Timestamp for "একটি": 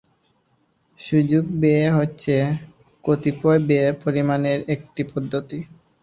4.75-5.01